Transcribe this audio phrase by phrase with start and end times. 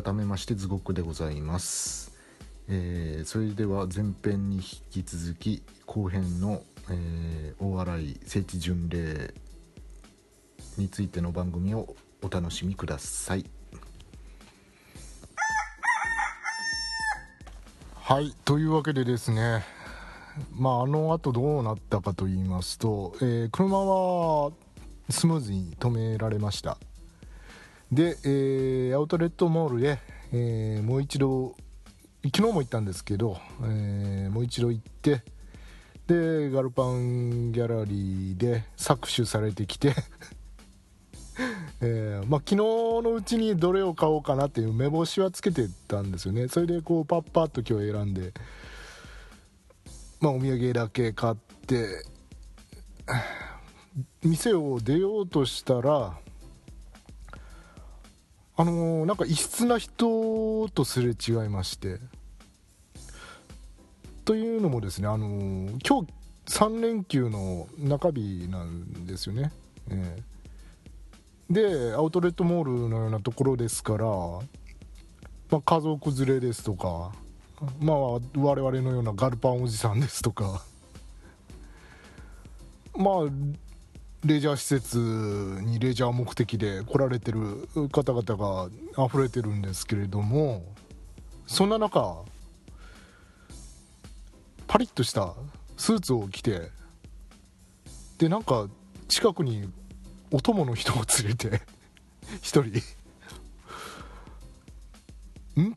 [0.00, 2.12] 改めましてズゴックでございます、
[2.68, 9.34] えーそれでは前編に引き続き後編の、えー大洗聖地巡礼
[10.76, 13.44] についての番組をお楽しみください。
[17.96, 19.64] はいというわけでですね
[20.54, 24.52] まああの後どうなったかと言いますと、えー車は
[25.10, 26.78] スムーズに止められました。
[27.92, 29.98] で、えーアウトレットモールで、
[30.32, 31.56] えーもう一度
[32.24, 35.22] 昨日も行ったんですけど、えーもう一度行って
[36.06, 39.94] でガルパンギャラリーで搾取されてきて、
[41.80, 46.48] えーまあ、昨日のうちにどれを買おうかなっていう目星はつけてたんですよね。
[46.48, 48.32] それでこうパッパッと今日選んで、
[50.20, 52.04] まあ、お土産だけ買って
[54.22, 56.18] 店を出ようとしたら
[58.60, 62.00] あのーなんか異質な人とすれ違いまして。
[64.24, 66.12] というのもですね、あのー今日
[66.46, 69.52] 3連休の中日なんですよね、
[69.88, 70.18] え
[71.50, 71.52] え。
[71.52, 74.40] でアウトレットモールのようなところですから、ま
[75.52, 77.12] あ、家族連れですとか
[77.80, 80.64] まあ我々のようなガルパンおじさんですとか
[82.96, 83.14] まあ
[84.24, 90.64] レジャー施設にレジャー目的で来られてる方々が溢れてるんですけれども
[91.46, 92.16] そんな中
[94.66, 95.34] パリッとした
[95.76, 96.70] スーツを着て
[98.18, 98.68] でなんか
[99.06, 99.70] 近くに
[100.30, 101.62] お供の人を連れて
[102.42, 102.82] 一人。
[105.60, 105.72] ん？
[105.72, 105.74] っ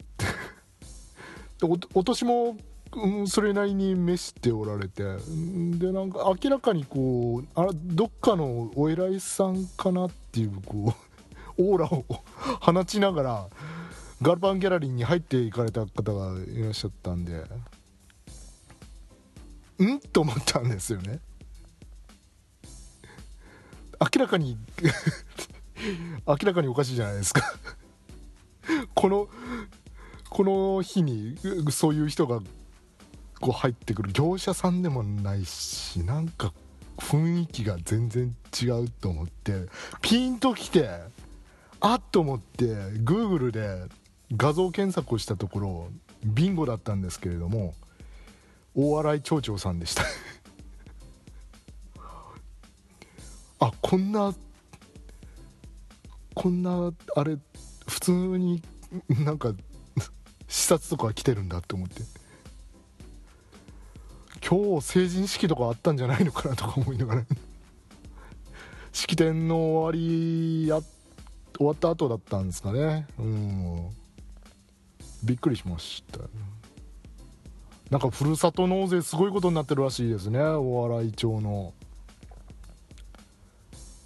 [1.57, 2.57] ておお年も、
[2.93, 5.03] うん、それなりに召しておられて。
[5.03, 10.93] でなんか明らかにこうあどっかのお偉いさんかなっていうこ
[11.57, 12.05] う オーラを
[12.59, 13.47] 放ちながら
[14.21, 17.45] ガルパンギャラリーに入っていかれた方がいらっしゃったんで。
[19.81, 19.99] ん？
[20.11, 21.19] と思ったんですよね。
[23.99, 24.57] 明らかに
[26.27, 27.41] 明らかにおかしいじゃないですか。
[28.93, 29.27] この
[30.29, 31.37] この日に
[31.71, 32.41] そういう人が
[33.41, 36.53] こう入ってくる業者さんでもないしなんか
[36.97, 39.65] 雰囲気が全然違うと思って
[40.01, 40.87] ピンときて
[41.79, 42.65] あっと思って
[43.03, 43.87] Google で
[44.37, 45.89] 画像検索をしたところ
[46.23, 47.73] ビンゴだったんですけれども
[48.75, 50.03] 大洗町長さんでした。
[53.59, 54.33] あこんな
[56.33, 57.37] こんなあれ
[57.87, 58.61] 普通に
[59.09, 59.53] なんか
[60.47, 62.20] 視察とか来てるんだって思って。
[64.51, 67.23] 今日成人式とかあったんじゃないのかなとか思いながら
[68.91, 70.81] 式典の終わりや
[71.55, 73.07] 終わった後だったんですかね。
[73.17, 73.89] うん。
[75.23, 76.19] びっくりしました。
[77.89, 80.39] なんかふるさと納税すごいことになってるらしいですね。
[80.41, 81.73] 大洗町の。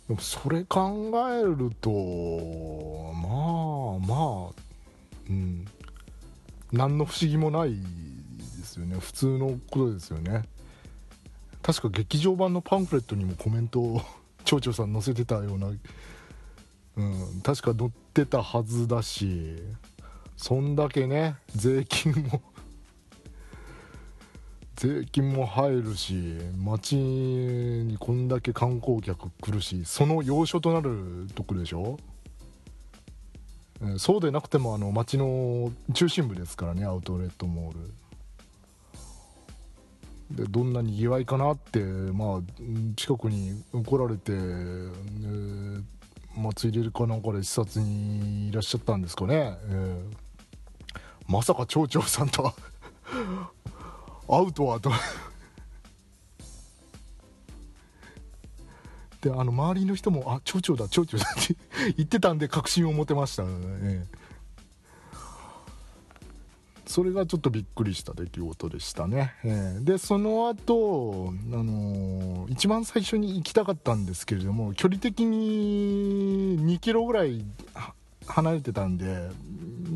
[0.08, 1.90] でもそれ考えると
[3.14, 4.62] まあまあ
[5.28, 5.66] うん。
[6.72, 7.76] 何の不思議もない
[8.80, 8.98] ですよね。
[9.00, 10.44] 普通のことですよね。
[11.62, 14.02] 確か劇場版のパンフレットにもコメントを
[14.46, 15.68] 町長さん載せてたような、
[16.98, 19.62] うん、確か載ってたはずだし。
[20.38, 22.42] そんだけね税金も
[24.76, 31.98] 税金も入るし街にこんだけ観光客来るしその要所となるとこでしょ？
[33.98, 37.94] そうでなくてもあの街の中心部ですからねアウトレットモール。
[40.32, 42.42] でどんなにぎわいかなってまあ
[42.96, 45.84] 近くに来られて、えー
[46.38, 50.26] 祭り入れかなんかで視察にいらっしゃったんですかね、えー
[51.28, 52.54] まさか町長さんと
[54.28, 54.92] 会うとはと。
[59.22, 61.56] であの周りの人も「あ町長だ町長だ」って
[61.98, 63.44] 言ってたんで確信を持てました。
[63.44, 64.06] ね
[66.96, 77.44] それがちょっとびっくりした出来事でしたね、えーでその後、あのー一番最初に行きたかったんですけれども距離的に2キロぐらい
[78.28, 79.30] 離れてたんで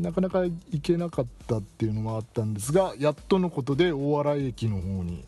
[0.02, 0.52] なかなか行
[0.82, 5.24] けなかったっていうのもあったんですがやっとのことで大洗駅の方に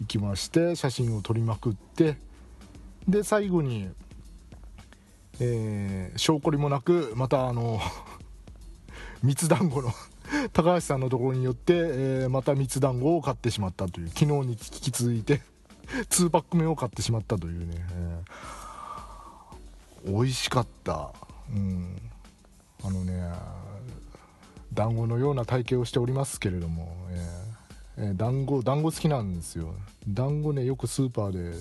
[0.00, 2.16] 行きまして写真を撮りまくって
[3.06, 3.88] で最後に、
[5.38, 7.78] えー証拠りもなくまたあの
[9.22, 9.92] 蜜団子の
[10.52, 15.42] 高橋さんのところによって、えーまた蜜団子を買ってしまったという昨日に引き続いて
[16.10, 18.58] 2パック目を買ってしまったというね、えー
[20.04, 21.12] 美味しかった、
[21.50, 22.00] うん、
[22.84, 23.30] あのね
[24.72, 29.74] 団子のような体型をしておりますけれども、えーえー、団子団子好きなんですよ。
[30.08, 31.58] 団子ねよくスーパーで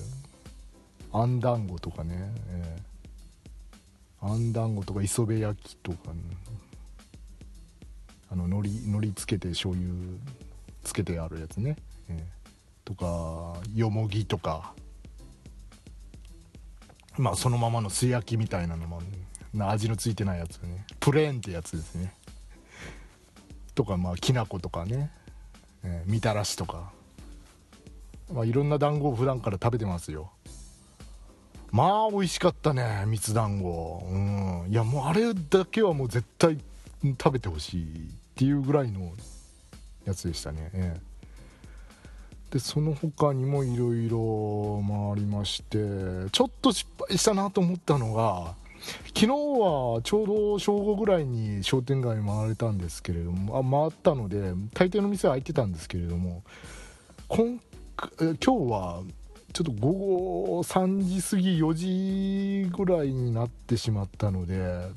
[1.11, 6.19] あん団子とかね、えー、あん団子とか磯辺焼きとか、ね、
[8.29, 9.89] あの海苔海苔つけて醤油
[10.83, 11.77] つけてあるやつね、
[12.09, 14.73] えー、とかよもぎとか。
[17.17, 19.01] まあそのままの素焼きみたいなのも
[19.59, 20.85] 味のついてないやつね。
[20.99, 22.13] プレーンってやつですね。
[23.73, 25.11] とかまあきな粉とかね、
[25.83, 26.91] えー、みたらしとか、
[28.31, 30.31] まあ、いろんな団子を普段から食べてますよ。
[31.71, 34.07] まあ美味しかったね蜜団子。
[34.09, 34.67] うん。
[34.69, 36.59] いやもうあれだけはもう絶対
[37.03, 37.85] 食べてほしいっ
[38.35, 39.11] ていうぐらいの
[40.05, 41.17] やつでしたね、ええ。
[42.51, 48.55] でその他にもいろいろ回りましてちょっと失敗したなと思ったのが
[49.07, 56.43] 昨日はちょうど正午ぐらいに商店街回れたんですけれどもあ回ったので大抵の店は開いてたんですけれども
[57.27, 57.59] 今
[58.19, 59.03] 今日は
[59.51, 64.87] ちょっと午後3時過ぎ4時ぐらいになってしまったので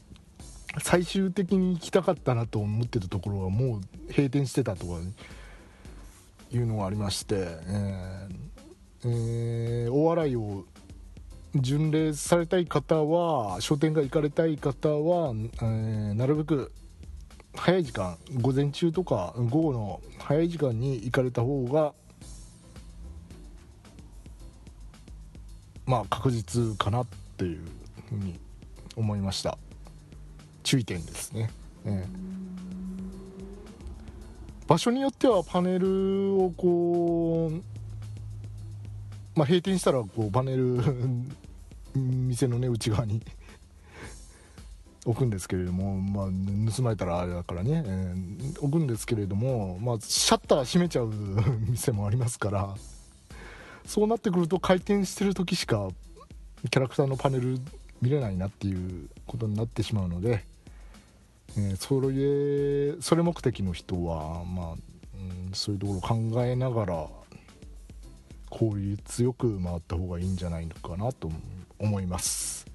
[0.78, 5.00] 最終的に行きたかったなと思ってたところはもう閉店してたとか
[6.52, 8.50] いうのがありまして、えー
[9.04, 10.64] えー、大洗を
[11.54, 16.70] 巡礼されたい方は商店街行かれたい方は、えー、なるべく
[17.56, 21.92] 早い時間午前中とか午後の早い時間に行かれた方が
[25.86, 27.06] まあ確実かなっ
[27.36, 27.58] ていう
[28.08, 28.38] ふうに
[28.96, 29.58] 思いました。
[30.70, 31.50] 注意点ですね、
[31.84, 32.04] えー、
[34.68, 37.54] 場所によってはパネルをこう
[39.34, 40.80] まあ、閉店したらこうパネル
[41.98, 43.20] 店のね内側に
[45.04, 46.28] 置くんですけれども、まあ、
[46.72, 51.10] 盗まれたらあれだからね、えー、置くんですけれども、まあ、シャッター閉めちゃう
[51.68, 52.76] 店もありますから
[53.84, 55.88] そうなってくると回転してる時しか
[56.70, 57.58] キャラクターのパネル
[58.00, 60.48] 見れないなっていうことになってしまうので、
[61.56, 67.06] えー、それそれ目的の人は、まあうん、そういうところを考えながら
[68.48, 71.30] 効率よく回った方がいいんじゃないのかなと
[71.78, 72.66] 思います。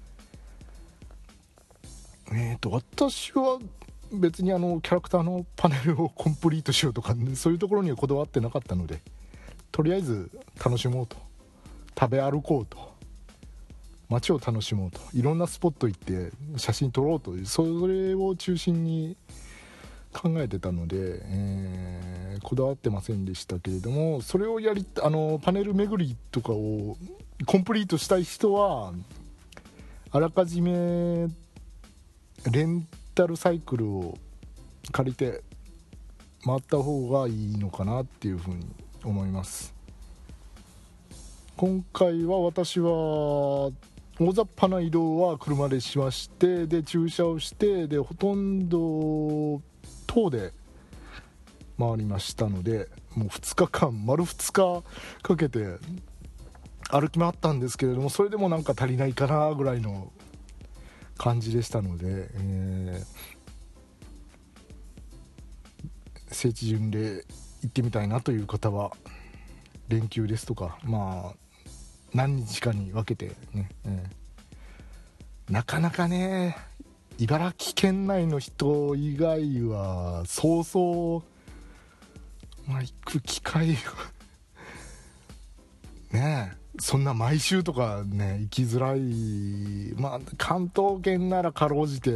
[2.32, 3.58] えっ、ー、と私は
[4.12, 9.00] 別にあのキャラクターのパネルをコンプリートしようとか、 そういうところにはこだわってなかったので
[9.72, 10.30] とりあえず
[10.62, 11.16] 楽しもうと。
[11.98, 12.95] 食べ歩こうと。
[14.08, 19.16] 街を楽しもうといろんなスポット行って写真撮ろうとそれを中心に
[20.12, 26.96] 考えてたので、えー、こだわってませんでしたけれどもそれをやりあのパネル巡りとかを
[27.44, 28.92] コンプリートしたい人は
[30.12, 31.28] あらかじめ
[32.50, 34.18] レンタルサイクルを
[34.92, 35.42] 借りて
[36.44, 38.66] 回った方がいいのかなっていうふうに
[39.04, 39.74] 思います。
[41.56, 43.70] 今回は私は
[44.18, 49.60] 大雑把な移動は車でしましてで駐車をしてでほとんど
[50.06, 50.54] 等で
[51.78, 54.82] 回りましたのでもう2日間丸2日
[55.22, 55.76] かけて
[56.90, 60.10] 歩き回ったんですけれどもそれでもなんか足りないかなぐらいの
[61.18, 67.24] 感じでしたので、えー、聖地巡礼行
[67.66, 68.92] ってみたいなという方は
[69.88, 71.45] 連休ですとかまあ
[72.14, 76.56] 何日かに分けてね、えー、なかなかね
[77.18, 81.22] 茨城県内の人以外はそうそ
[82.66, 83.80] う、まあ、行く機会が
[86.18, 86.66] ねえ。
[86.78, 89.94] そんな毎週とかね行きづらい。
[90.00, 92.10] まあ関東圏ならかろうじて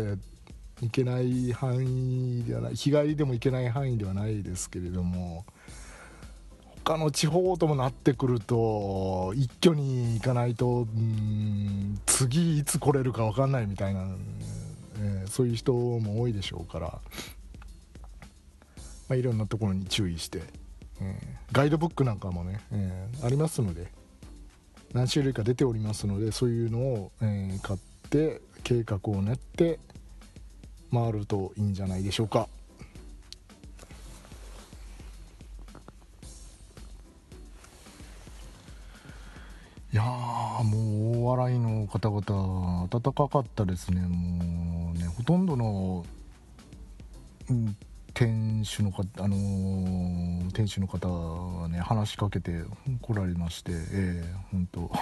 [0.83, 2.75] 行けない範囲ではない。
[2.75, 5.47] 日帰りでも行けない範囲ではないですけれども。
[6.91, 14.09] 他の地方ともなってくると一挙に行かないとうん次いつ来れるか分かんないみたいな
[15.03, 17.01] えー、そういう人も多いでしょうから、ま
[19.11, 20.43] あ、いろんなところに注意して、
[21.01, 23.87] えー、ガイドブックなんかもね、えー、ありますので
[24.93, 27.81] 何種類か出ておりますのでそういうのを、え買っ
[28.11, 29.79] て計画を練って
[30.93, 32.49] 回るといいんじゃないでしょうか。
[39.93, 44.03] いやもう大洗の方々暖かかったですね。
[44.03, 46.07] もうねほとんどの、
[47.49, 47.77] うん、
[48.15, 52.63] 店主の方あのー、店主の方はね話しかけて
[53.03, 54.93] 来られましてええー、本当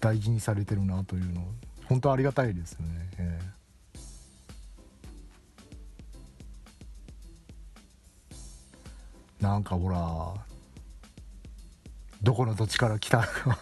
[0.00, 1.42] 大事にされてるなというの
[1.88, 3.64] 本当ありがたいですよね、えー
[9.44, 10.32] なんかほら
[12.24, 13.58] どこの土地から来たか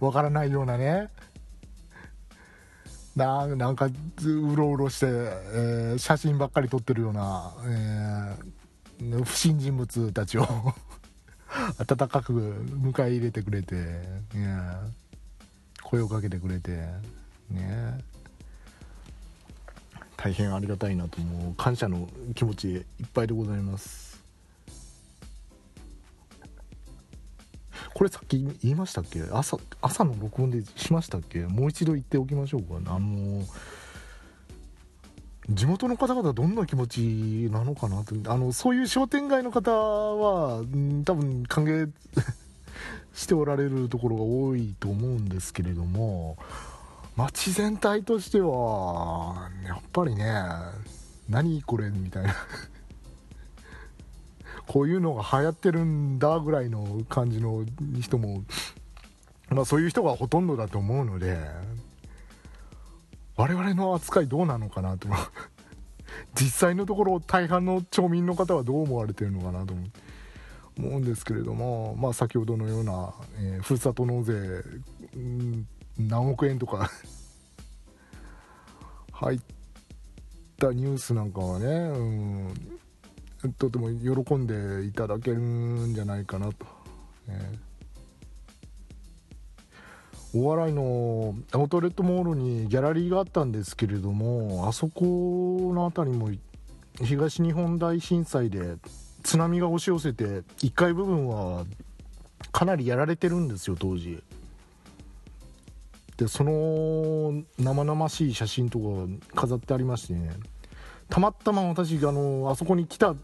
[0.00, 1.08] わからないようなね。
[3.16, 10.46] ななんかうろうろして、えー写真ばっかり撮ってるような、えー不審人物たちを
[11.78, 14.58] 温かく迎え入れてくれて、ね、
[15.82, 16.86] 声をかけてくれて
[17.50, 18.02] ね。
[20.16, 24.05] 大変ありがたいなともう感謝の気持ちいっぱいでございます。
[27.96, 29.22] これさっき言いましたっけ？
[29.32, 31.46] 朝朝の録音でしましたっけ？
[31.46, 32.74] もう一度言っておきましょうか。
[32.94, 33.42] あの
[35.48, 40.58] 地元の方々どんな気持ちなのかなとあのそういう商店街の方は
[41.06, 41.90] 多分歓迎
[43.16, 46.36] しておられるところが多いと思うんですけれども
[47.16, 50.34] 街全体としてはやっぱりね
[51.30, 51.88] 何これ？
[51.88, 52.34] みたいな。
[54.66, 57.64] こういうのが流行ってるんだぐらいの感じの
[58.00, 58.42] 人も
[59.48, 61.38] まあそういう人がほとんどだと思うので
[63.36, 65.08] 我々の扱いどうなのかなと。
[66.34, 69.74] 実際のところ大半の町民の方はどう思われてるのかなと
[70.78, 74.32] 思うんですけれども、まあ、先ほどのような、えーふるさと納税、
[75.14, 75.66] うん
[75.98, 76.90] 何億円とか
[79.12, 79.40] 入っ
[80.58, 82.54] たニュースなんかはね、うん、
[83.58, 86.66] とても喜んでいただけるんじゃないかなと。
[87.28, 87.66] えー。
[90.34, 96.30] 大洗のアウトレットモールにギャラリーがあったんですけれどもあそこの辺りも
[97.02, 98.76] 東日本大震災で
[99.22, 100.24] 津波が押し寄せて
[100.58, 101.64] 1階部分は
[102.52, 104.22] かなりやられてるんですよ当時。
[106.16, 108.84] でその生々しい写真とか
[109.34, 110.30] 飾ってありましてね。
[111.08, 113.14] たまたま私あのあそこに来た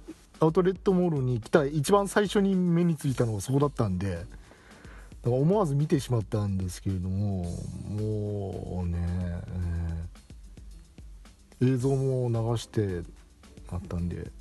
[0.40, 4.26] アウトレットモールに来た一番最初に目についたのがそこだったんでだか
[5.24, 7.44] ら思わず見てしまったんですけれども
[7.88, 10.22] もうね、えー
[11.62, 13.02] 映像も流して
[13.70, 14.32] あったんで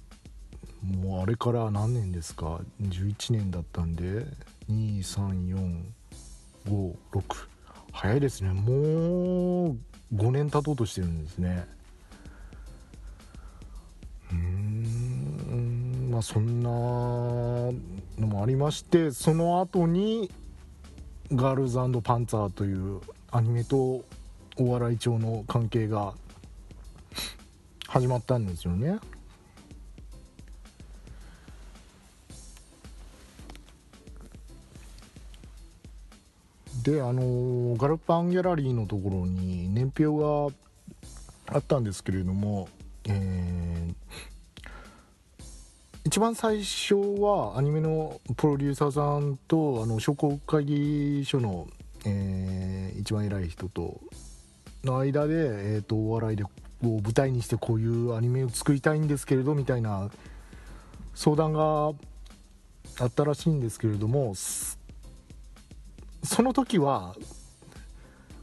[0.82, 4.26] もうあれから何年ですか？11年だったんで
[4.72, 5.84] 23456
[7.92, 8.50] 早いですね。
[8.54, 9.78] もう
[10.16, 11.68] 5年経とうとしてるんですね。
[14.32, 20.32] うんまあそんなのもありましてその後に
[21.34, 23.00] ガールズパンツァーという
[23.32, 24.04] アニメと
[24.58, 26.14] お笑い町の関係が
[27.88, 29.00] 始まったんですよね。
[36.84, 42.70] であのガルパンギャラリーのところに年表があったんですけれども、
[43.06, 44.00] えー
[46.12, 51.70] 一番最初はアニメのプロデューサーさんとあの商工会議所の、
[52.06, 54.01] えー一番偉い人と
[54.84, 56.51] の間で、えー、とお笑いでこ
[56.84, 60.10] う舞台にしてこういうアニメを作りたいんですけれどみたいな
[61.15, 61.94] 相談が
[63.00, 64.77] あったらしいんですけれどもそ
[66.44, 67.15] の時は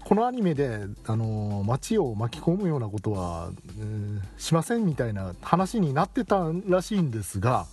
[0.08, 7.66] このアニメで、あの街を巻き込むようなことは、うんしませんみたいな話になってたらしいんですが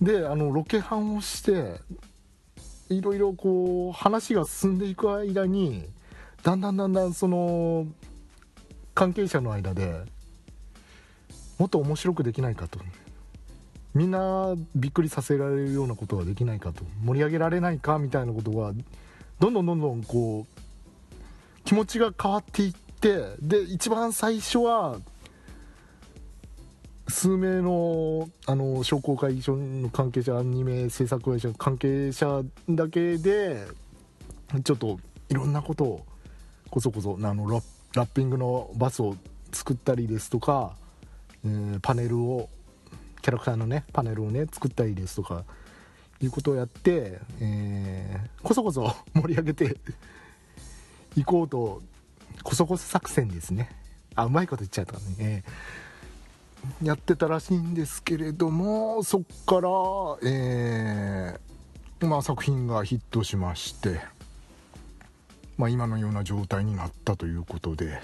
[0.00, 1.80] であのロケハンをして
[2.90, 5.84] いろいろこう話が進んでいく間に
[6.44, 7.86] だんだんだんだんその
[8.94, 10.04] 関係者の間で
[11.58, 12.78] もっと面白くできないかと。
[13.94, 16.84] みんなびっくりさせられるようなことはできないかと。
[17.02, 18.72] 盛り上げられないかみたいなことが
[19.40, 20.67] どんどんどんどんこう
[21.68, 25.00] 気持ちが変わっていってで一番最初は
[27.08, 33.66] 数名のあの商工会議所の関係者アニメ制作会社の関係者だけで
[34.64, 34.98] ちょっと
[35.28, 36.06] いろんなことを
[36.70, 37.46] こそこそあの
[37.94, 39.14] ラッピングのバスを
[39.52, 40.74] 作ったりですとか、
[41.44, 42.48] えーパネルを
[43.20, 45.44] キャラクターのねパネルをね作ったりですとか
[46.22, 49.76] いうことをやって、えーこそこそ盛り上げて
[51.20, 51.82] いこうと
[52.42, 53.70] こそこそ作戦ですね。
[54.14, 55.88] あうまいこと言っちゃったね、えー
[56.82, 59.68] やってたらしいんですけれどもそっから、
[60.28, 64.00] えーまあ、作品がヒットしまして、
[65.56, 68.00] まあ、今のような状態になったということで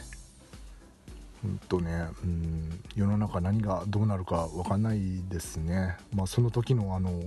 [1.42, 7.23] 本当ね、うん、世の中何がどうなるか分かんないですね、まあ、その時のあの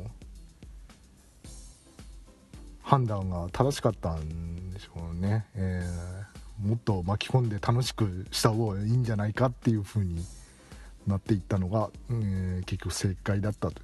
[2.88, 6.17] 判断が正しかったんでしょうね、えー
[6.62, 10.24] もっと巻き込んで楽しくした方がいいんじゃないかっていう風に
[11.06, 13.82] なっていったのが、えー、結局正解だったと。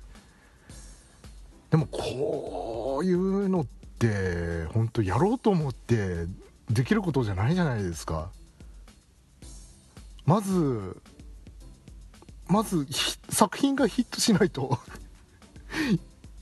[1.69, 3.65] でもこういうのっ
[3.99, 6.25] て本当やろうと思って
[6.69, 8.31] できることじゃないじゃないですか。
[10.25, 10.97] まず
[12.47, 12.87] まず
[13.29, 14.79] 作品がヒットしないと。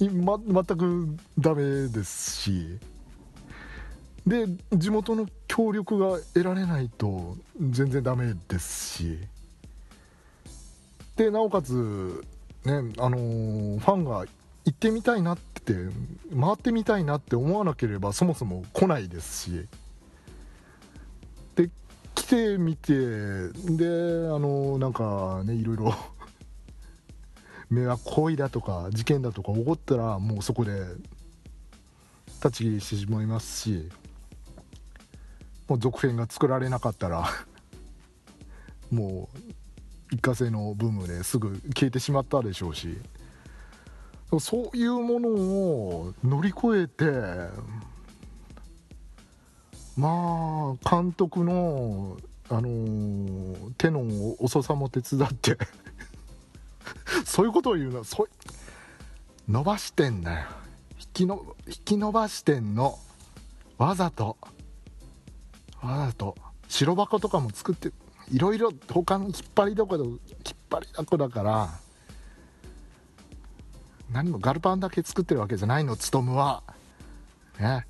[0.10, 2.79] ま、全くダメですし。
[4.25, 9.17] で地元の協力が得られないと全然ダメですし。
[11.15, 12.24] でなおかつ
[12.63, 14.25] ねあのー、ファンが
[14.65, 15.74] 行ってみたいなって
[16.39, 19.67] 回ってみたいなって思わなければそもそも来ないですし。
[21.55, 21.70] で
[22.15, 25.96] 来てみてであのー、なんかねいろいろ
[27.71, 30.73] 迷惑行為だとか事件だとか起こったらもうそこで
[32.43, 33.89] 立ち切りしてしまいますし
[35.69, 37.25] もう続編が作られなかったら
[38.91, 39.37] もう
[40.11, 42.97] 一過性のブームですぐ消えてしまったでしょうし
[44.41, 47.05] そういうものを乗り越えて
[49.95, 52.17] まあ監督の、
[52.49, 54.01] あのー、手の
[54.39, 55.57] 遅さも手伝って
[57.25, 58.03] そういうことを言うの。
[58.03, 58.29] そう
[59.49, 60.47] 伸ばしてんだよ。
[60.99, 62.97] 引きの引き伸ばしてんの
[63.77, 64.38] わざと
[65.81, 66.36] わざと
[66.67, 67.91] 白箱とかも作って
[68.31, 70.17] いろいろ他の引っ張りどころ引っ
[70.69, 71.69] 張りだこだから
[74.12, 76.63] 何もガルパンだけ作ってるわけじゃないのつとむは。
[77.60, 77.88] ね。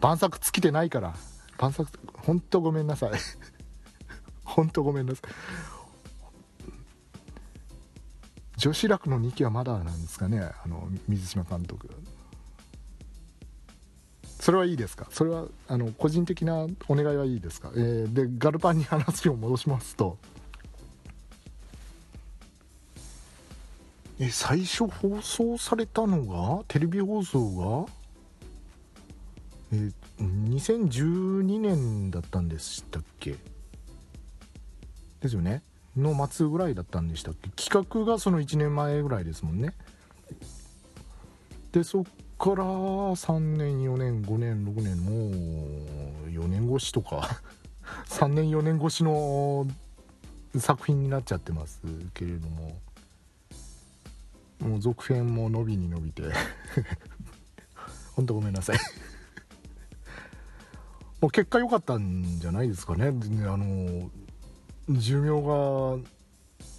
[0.00, 1.14] 晩作尽きてないから。
[1.56, 3.10] 晩作ほんとごめんなさい。
[4.44, 5.30] ほんとごめんなさい。
[8.58, 11.88] 女子楽の2期はまだなんですかねあの水島監督。
[14.40, 15.06] それはいいですか？
[15.10, 20.18] それはあの個人的なお願いはいいですか、えー、でガルパンに話を戻しますと。
[24.20, 26.24] え最初放送されたの
[26.58, 27.92] がテレビ放送が
[29.70, 33.36] え、2012年だったんでしたっけ？
[35.20, 35.62] ですよね。
[35.98, 37.48] の末ぐらいだったんでしたっけ？
[37.50, 39.74] 企画がその1年前ぐらいですもんね。
[41.72, 42.04] でそっ
[42.38, 45.28] から3年4年5年6年も
[46.26, 47.40] う4年越しとか
[48.06, 49.66] 3年4年越しの
[50.56, 51.82] 作品になっちゃってます
[52.14, 52.76] けれども。
[54.60, 56.22] もう続編も伸びに伸びて。
[58.14, 58.78] ほんとごめんなさい。
[61.20, 63.06] もう結果良かったんじゃないですかね。
[63.06, 63.12] あ
[63.56, 64.10] の
[64.88, 65.98] 寿命が、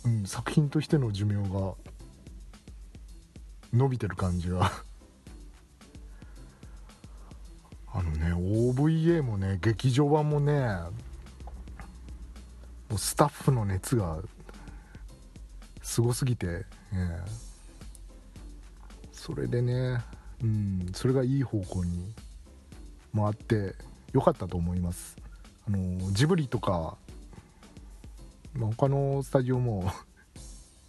[0.06, 1.76] うん、作品としての寿命が
[3.72, 4.72] 伸びてる感じが。
[7.92, 10.54] あのね OVA もね劇場版もね
[12.88, 14.22] もうスタッフの熱が
[15.82, 16.66] すごすぎて、ね、
[19.12, 20.04] それでね、
[20.44, 22.14] うん、それがいい方向に
[23.16, 23.76] 回って
[24.14, 25.18] よかったと思います。
[25.68, 26.98] あのジブリとか
[28.60, 29.90] まあ、他のスタジオも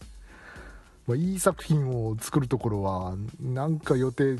[1.06, 4.38] まいい作品を作るところはなんか予定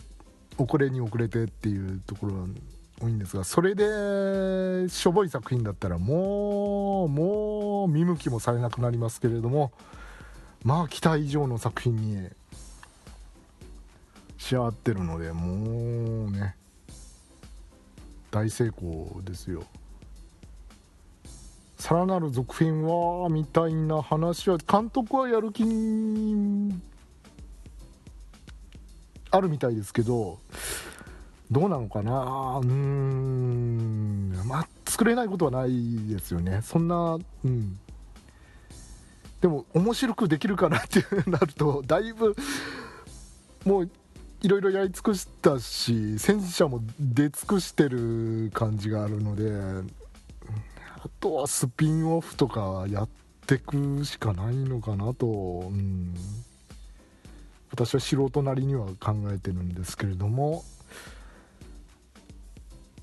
[0.59, 2.47] 遅れに遅れてっていうところが
[3.01, 9.71] 多いんですがそれでしょぼい作品だったらもうもう見向きもされなくなりますけれども
[10.65, 12.29] まあ期待以上の作品に
[14.39, 16.57] 仕上がってるのでもうね
[18.33, 19.65] 大成功ですよ。
[21.81, 25.65] さらなる続編はみたいな話は監督はやる気
[29.31, 30.39] あるみたいですけど
[31.51, 32.59] どうなのかな？
[32.63, 34.33] うーん。
[34.45, 36.61] まあ作れないことはないですよね。
[36.63, 37.79] そんなうん。
[39.41, 42.37] でも面白くできるかなってなるとだいぶ
[43.65, 43.91] もう
[44.43, 49.91] いろいろやり尽くしたし戦車も出尽くしてる感じがあるので
[51.03, 53.09] あとはスピンオフとかやっ
[53.47, 56.15] てくしかないのかなと、うん、
[57.71, 60.63] 私は素人なりには考えてるんですけれども、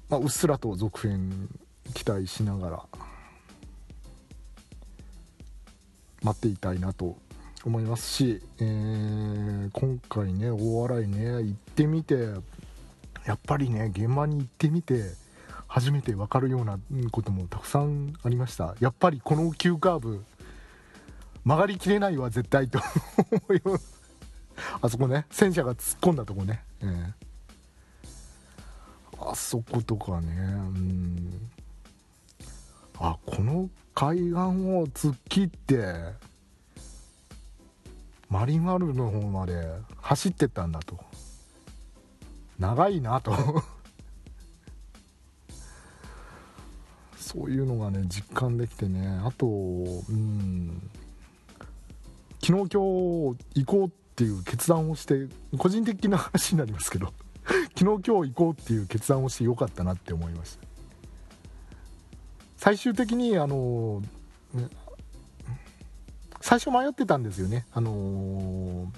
[0.09, 1.49] まあ、うっすらと続編
[1.95, 2.83] 期待しながら
[6.21, 7.17] 待っていたいなと
[7.65, 12.15] 思いますし、えー、今回ね大洗ね行ってみて
[13.25, 15.26] やっぱりね現場に行ってみて
[15.67, 16.79] 初めて分かるような
[17.11, 18.75] こともたくさんありました。
[18.79, 20.23] やっぱりこの急カーブ
[21.43, 22.79] 曲がりきれないわ絶対と
[23.47, 23.61] 思い
[24.81, 27.13] あそこね戦車が突っ込んだとこね、えー、
[29.31, 31.49] あそことかねうん。
[32.99, 35.93] あこの海岸を突っ切って
[38.29, 39.69] マリンワールドの方まで
[40.01, 40.99] 走ってったんだと。
[42.59, 43.31] 長いなと。
[47.27, 49.19] そういうのがね実感できてね。
[49.23, 50.89] あとうん。
[52.41, 57.13] 昨日今日行こうっていう決断をして個人的な話になりますけど
[57.77, 60.67] 昨日今日行こうっていう決断をしてよかったなって思いました
[62.55, 64.01] 最終的にあの
[64.53, 64.69] ね
[66.47, 67.65] 最初迷ってたんですよね。
[67.73, 68.89] あの、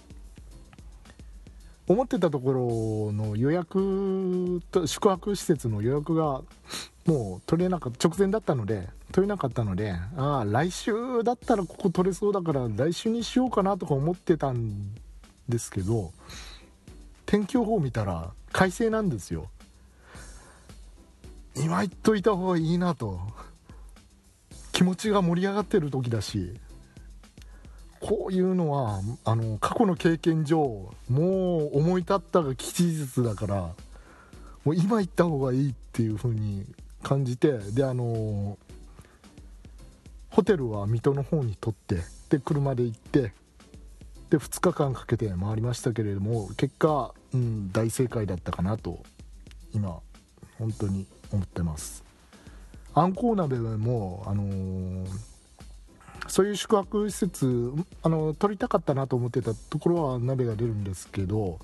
[1.87, 2.53] 思ってたとこ
[3.07, 6.43] ろの予約と宿泊施設の予約が
[7.05, 14.93] もう取れなかった直前だったので取れなかったのでああ来週だったらここ取れそうだから来週にしようかなとか思ってたん
[15.47, 16.11] ですけど
[17.25, 19.47] 天気予報見たら快晴なんですよ。
[21.55, 23.19] 今言っといた方がいいなと。
[24.79, 26.53] 気持ちが盛り上がってる時だし
[27.99, 33.55] こういうのはあの過去の経験上もう思い立ったが吉日だから
[34.63, 36.65] もう今行った方がいいっていう風に
[37.03, 38.57] 感じてであの
[40.29, 43.33] ホテルは水戸の方に取ってで車で行って
[44.29, 48.99] で2日間かけて回りましたけれども結果、うん、大正解だったかなと
[49.73, 49.99] 今
[50.57, 52.03] 本当に思ってます。
[52.93, 55.07] あんこう鍋もあのー、
[56.27, 61.59] そういう宿泊施設あの取りたかったなと思ってたところは鍋が出るんですけど、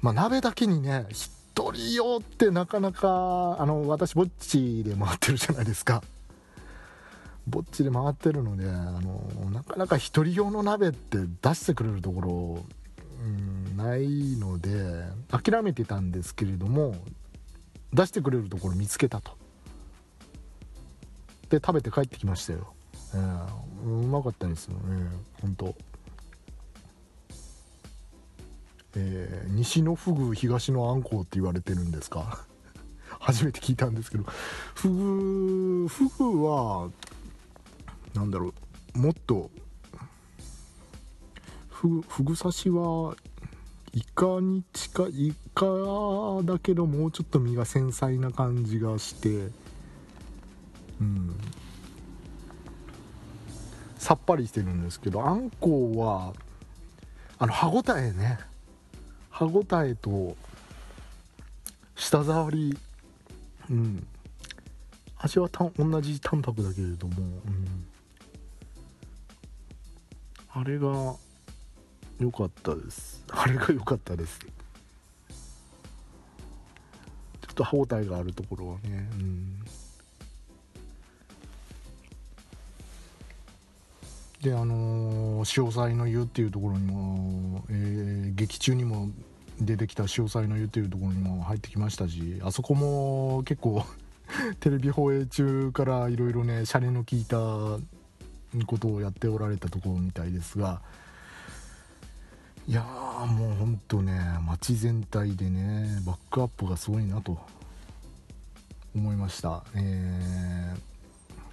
[0.00, 1.06] まあ、鍋だけにね
[1.54, 6.02] 人用ってなかなかあの私ぼっちで回ってるじゃないですか。
[7.46, 12.64] ぼっちで回ってるのであのなかなか1人用の鍋って出してくれるところ、
[13.20, 16.94] うん、ないので諦めてたんですけれども
[17.92, 19.32] 出してくれるところ見つけたと。
[21.50, 22.72] で食べて帰ってきましたよ、
[23.14, 25.10] えー、うまかったですよね
[25.40, 25.74] 本当。
[28.94, 32.44] えー、西のフグ東のあんこうって言われてるんですか？
[33.20, 34.24] 初めて聞いたんですけど。
[34.74, 36.90] フグフグは
[38.14, 38.52] なんだろ
[38.94, 39.50] うもっと
[41.70, 43.16] フグフグ刺しは
[43.94, 45.64] イカに近いイカ
[46.44, 49.50] だけどもうちょっと身が繊細な感じがして
[51.00, 51.34] うん。
[53.98, 56.32] さっぱりしてるんですけどあんこうは
[57.38, 58.38] あの歯ごたえね。
[59.42, 60.36] 歯ごたえと
[61.96, 62.78] 舌触り
[63.70, 64.06] うん。
[65.18, 67.86] 味はた同じ淡白だけれども、うん、
[70.50, 71.14] あれが
[72.18, 73.24] 良かったです。
[73.30, 74.38] あれが良かったです。
[74.38, 74.46] ちょ
[77.50, 79.62] っと歯応えがあるところはねうん。
[84.42, 89.08] であのー、潮騒の湯っていうところにも、えー、劇中にも
[89.66, 93.84] 出てきた潮騒の湯っていうところにも入ってきましたしあそこも結構
[94.60, 97.36] テレビ放映中からいろいろねシャレの効いた
[98.66, 100.82] ことをやっておられたところみたいですが
[102.68, 107.38] いやーもうほんとね街全体でねバックアップがすごいなと
[108.94, 110.78] 思いました、えー、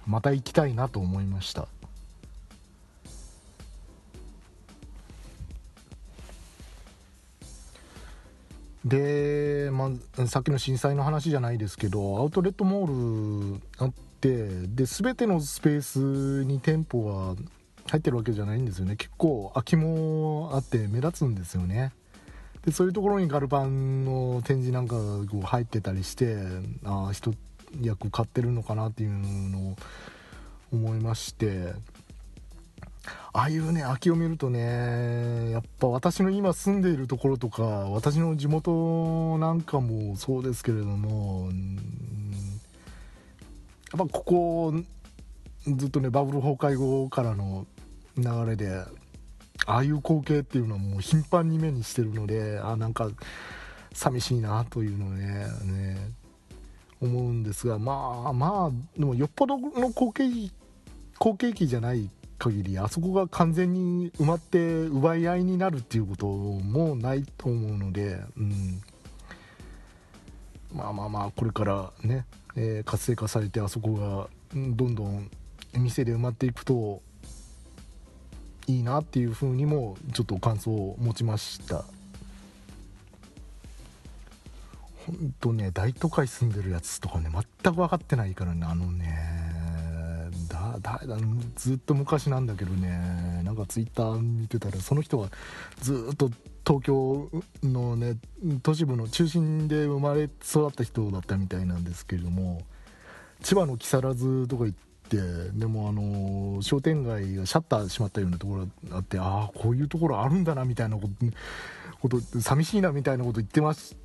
[0.06, 1.68] また行きたいなと思いました。
[8.84, 17.42] で、まあ、さっきの震災の話じゃないですけどアウトレットモールあってで全てのスペースに店舗が
[17.90, 18.96] 入ってるわけじゃないんですよね。
[18.96, 21.92] 結構空きもあって目立つんですよね。
[22.64, 26.36] でそういうところにガルパンの展示なんかが入ってたりして
[26.84, 27.34] ああ一
[27.80, 29.10] 役買ってるのかなっていう
[29.50, 29.76] のを
[30.72, 31.72] 思いまして。
[33.32, 41.50] ああいうね空きを見るとねやっぱ私の今住んでいるところとか私の地元なんかもそうですけれども
[43.92, 44.74] やっぱここ
[45.66, 47.66] ずっとねバブル崩壊後からの
[48.16, 48.84] 流れで
[49.66, 53.10] ああいう光景っていうのはもう頻繁に目にしてるのであなんか
[53.92, 55.98] 寂しいなというのをねね
[57.00, 60.50] 思うんですがまあまあでもよっぽどの好景
[61.18, 62.10] 好景気じゃない
[62.40, 68.82] 限りあそこが完全に埋まって奪い合いになるっていうこともないと思うので、うん、
[70.74, 72.24] まあまあまあこれからね、
[72.56, 75.30] えー、活性化されてあそこがどんどん
[75.74, 77.02] 店で埋まっていくと
[78.66, 81.84] いいなっていうふうにもちょっと感想を持ちました。
[85.06, 89.39] ほんとね大都会住んでるやつとかね全く分かってないからねあのね。
[90.78, 91.16] だだ
[91.56, 93.42] ずっと昔なんだけどね。
[93.44, 95.28] なんかツイッター見てたらその人は
[95.80, 96.30] ずっと
[96.66, 97.28] 東京
[97.62, 98.16] のね
[98.62, 102.62] 都市部の中心で生まれ育った人だったみたいなんですけれども
[103.42, 104.78] 千葉の木更津とか行っ
[105.08, 105.16] て
[105.52, 111.08] でもあの商店街がシャッター閉まったようなところがあってああこういうところあるんだなみたいなこと
[112.00, 113.96] こと寂しいなみたいなこと言ってます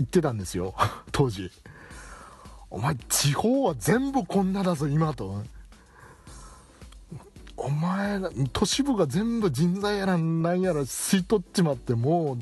[0.00, 0.74] 言ってたんですよ。
[1.12, 1.50] 当時。
[2.70, 5.42] お前地方は全部こんなだぞ今と。
[7.62, 8.18] お前
[8.52, 12.38] 都市部が全部人材やらなんやら吸い取っちまっても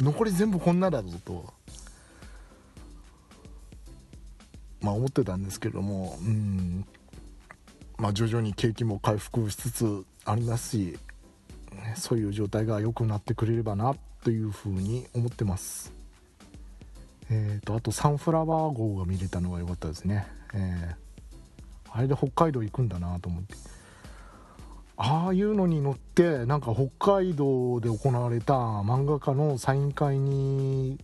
[0.00, 1.44] う残り全部こんなだぞと。
[4.82, 6.18] まあ思ってたんですけども。
[6.20, 6.86] うん。
[7.96, 10.98] まあ徐々に景気も回復しつつありますし
[11.96, 15.92] そういう状態が良くなってくれればなというふうに思ってます。
[17.30, 23.77] えーと、あとサンフラワー号が見れたのが良かったですね、えー、あれで北海道行くんだなと思って。
[25.00, 30.98] ああいうのに乗ってなんか北海道で行われた漫画家のサイン会に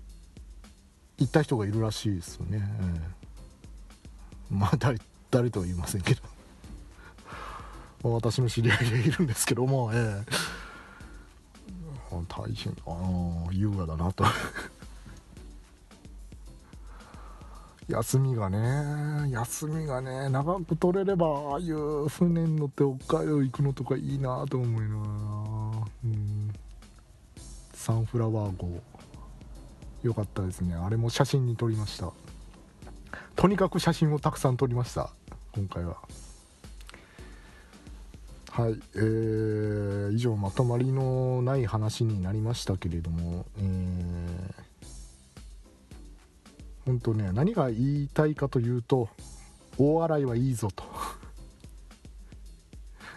[1.19, 2.61] 行った人がいるらしいですよね、
[4.51, 4.99] えー、まあ誰
[5.31, 6.35] 誰とは言いませんけど。
[8.03, 10.25] 私の知り合いがいるんですけども、えー、
[12.29, 14.25] 大変あ優雅だなと。
[17.88, 25.64] 休みがね休みがね長く取れればああいう船に乗って北海道行くのとかいいなと思いながら
[26.05, 26.53] うん。
[27.73, 28.81] サンフラワー号。
[30.03, 30.75] よかったですね。
[30.75, 32.12] あれも写真に撮りました。
[33.37, 35.11] とにかく写真をたくさん撮りました。
[35.55, 35.97] 今回は。
[38.51, 38.81] はい。
[38.94, 44.63] えー、以上まとまりのない話になりましたけれどもえー
[46.85, 49.09] 本当ね何が言いたいかというと
[49.79, 50.85] 大洗はいいぞと。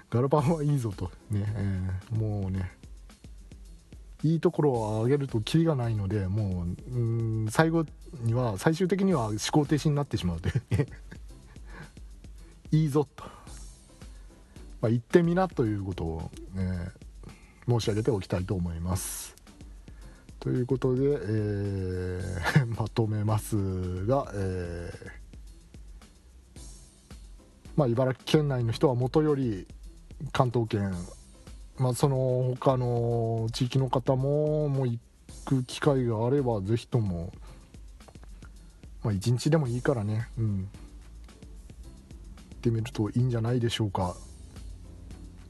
[0.09, 1.11] ガルパンはいいぞと。
[1.29, 2.71] ね、えー、もうね
[4.23, 7.85] いいところを上げるとキリがないのでもううん最後
[8.23, 10.61] には最終的には思考停止になってしまうという。
[12.71, 13.23] いいぞと、
[14.81, 16.91] まあ、言ってみなということを、ね、
[17.65, 19.36] 申し上げておきたいと思います。
[20.47, 26.59] ということで、えー、 まとめますが、えー、
[27.75, 29.67] まあ、茨城県内の人はもとより
[30.31, 30.95] 関東圏、
[31.77, 35.01] まあ、その他の地域の方ももう行
[35.43, 37.33] く機会があればぜひとも、
[39.03, 40.63] まあ、1日でもいいからね、うん、行
[42.55, 44.15] ってみるといいんじゃないでしょうか。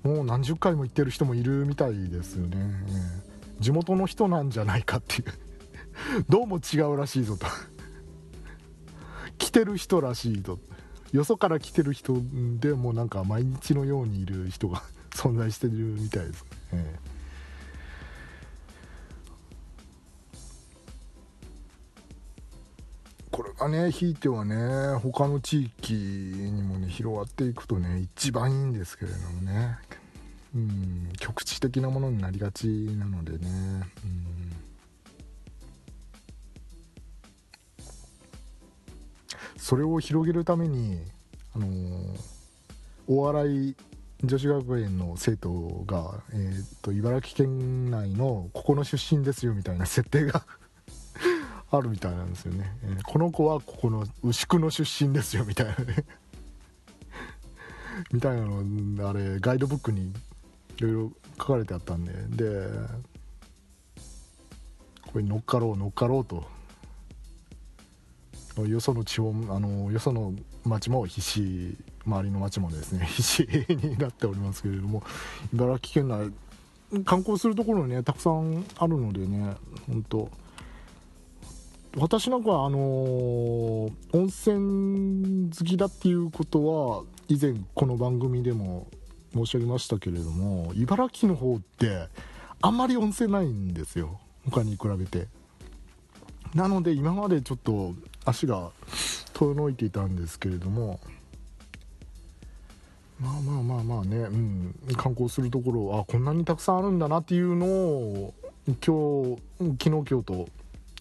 [0.01, 2.57] もう何十回も行ってる人もいるみたいですよね。
[2.87, 3.26] えー。
[3.59, 5.25] 地元の人なんじゃないかっていう。
[6.29, 7.47] どうも違うらしいぞと。
[9.37, 10.59] 来てる人らしいと
[11.11, 12.21] よそから来てる人
[12.59, 16.43] でもなんか毎日のようにいる人が 存在してるみたいです。
[16.43, 16.99] ね、え。
[23.31, 29.77] これがねひいてはね他の地域にもね広がっていくとね一番いいんですけれどもね。
[30.55, 34.53] うん局地的なものになりがちなのでね、うん、
[39.57, 41.01] それを広げるために、
[41.53, 42.17] あのー、
[43.07, 43.75] 大洗
[44.23, 50.45] 女子学園の生徒が、えーと、茨城県内のここの出身ですよみたいな設定が
[51.69, 56.05] あるみたいなんですよね、えー、この子はここの牛久の出身ですよみたいなね。
[58.11, 60.13] みたいなのあれガイドブックに
[60.77, 62.67] いろいろ書かれてあったんでで
[65.11, 66.57] これ乗っかろう乗っかろうと。
[68.65, 70.33] よその地方あのよその
[70.65, 75.03] 町も必死周りの町もですね 必死になっておりますけれども
[75.53, 76.31] 茨城県内
[77.03, 79.55] 観光するところねたくさんあるのでね
[79.87, 80.29] 本当
[81.97, 88.87] 私なんかはあのー、温泉好きだっていうことは以前この番組でも
[89.37, 92.07] 申し上げましたけれども茨城の方って
[92.61, 94.19] あんまり温泉ないんですよ。
[94.45, 95.27] 他に比べて。
[96.55, 97.93] なので今までちょっと
[98.25, 98.71] 足が
[99.33, 100.99] 遠のいていたんですけれども
[103.19, 108.33] まあまあまあまあね、うん、観光するところあこんなにたくさんあるんだなっていうのを
[108.67, 109.41] 今日
[109.83, 110.47] 昨日今日と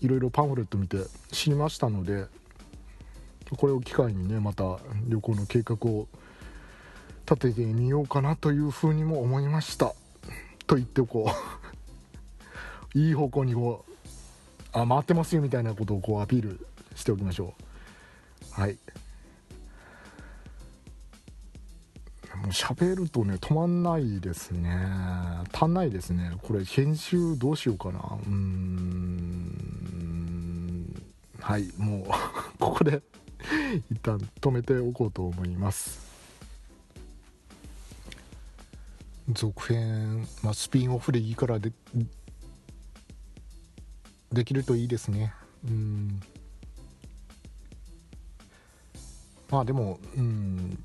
[0.01, 0.99] いろいろパンフレット見て
[1.31, 2.27] 知りましたので
[3.57, 6.09] これを機会にねまた旅行の計画を
[7.29, 9.95] 立ててみようかなというふうにも思いました。
[10.67, 11.31] と言っておこ
[12.95, 13.93] う いい方向にこう
[14.73, 17.55] あ回ってますよみたいなことをこうアピールしておきましょ
[18.59, 18.61] う。
[18.61, 18.79] はい。
[22.37, 24.77] もう喋るとね止まんないですね。
[25.53, 26.33] 足んないですね。
[26.43, 27.99] これ編集どうしようかな。
[27.99, 29.67] うーん。
[31.41, 31.73] はい。
[31.79, 32.07] もう
[32.61, 33.03] ここで
[33.91, 36.15] 一旦止めておこうと思います。
[39.31, 41.73] 続編、まあ、スピンオフでいいからで
[44.33, 45.33] できるといいですね。
[45.65, 46.21] うん。
[49.51, 50.79] まあでもうん。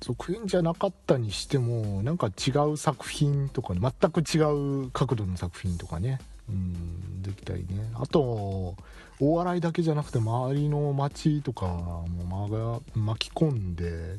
[0.00, 6.20] 続編じゃなかったにしてもなんか違う作品とか、全く違う角度の作品とかね。
[6.48, 7.22] うん。
[7.22, 7.90] できたりね。
[7.94, 8.76] あと
[9.18, 14.18] 大洗だけじゃなくて周りの街とかも巻き込んで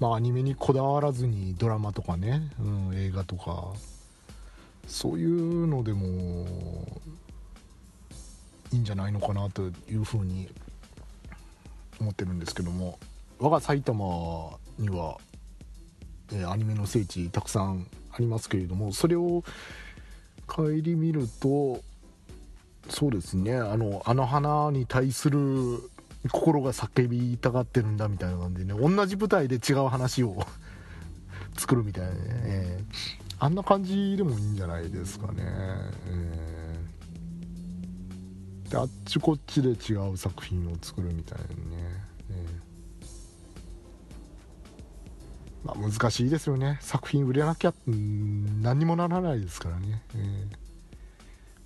[0.00, 3.72] まあアニメにこだわらずにドラマとかね、うん、映画とか。
[4.86, 6.06] そういうのでも
[8.70, 10.46] いいんじゃないのかなというふうに
[11.98, 12.98] 思ってるんですけども。
[13.38, 15.18] 我が埼玉には、
[16.32, 19.42] え、アニメの聖地たくさんありますけれどもそれを
[20.46, 21.82] 顧みると
[22.88, 25.38] そうですねあのあの花に対する
[26.30, 30.46] 心が叫びたがってるんだみたいな感じでね同じ舞台で違う話を
[31.56, 42.04] 作るみたいなね、えー、あんな感じでもいいんじゃないですかね、えー、であっちこっちで違う作品を作るみたいなね。
[45.64, 46.78] まあ、難しいですよね。
[46.82, 50.46] 作品売れなきゃ何にもならないですからね、え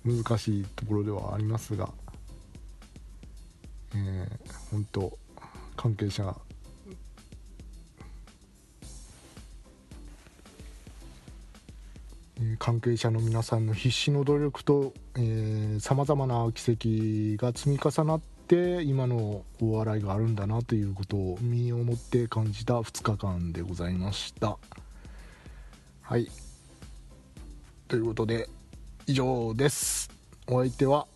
[0.05, 1.89] ー、難しいところではありますが、
[3.95, 5.17] えー、本当
[5.75, 6.35] 関係者が。
[12.57, 14.93] 関係者の皆さんの必死の努力と
[15.79, 24.57] さまざまな奇跡が積み重なって今のお笑いがあるんだなということを身をもって感じた2日間でございました。
[26.01, 26.29] はい。
[27.89, 28.47] ということで
[29.05, 30.09] 以上です。
[30.47, 31.07] お相手は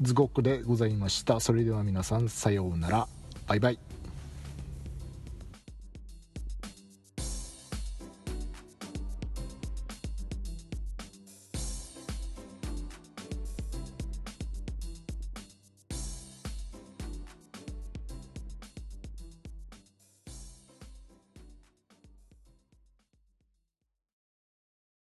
[0.00, 1.40] ズゴックでございました。
[1.40, 3.08] それでは皆さんさようなら。
[3.46, 3.89] バイバイ。